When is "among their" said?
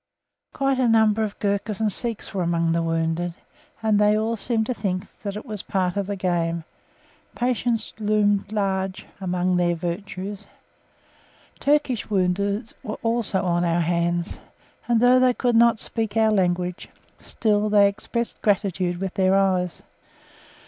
9.19-9.75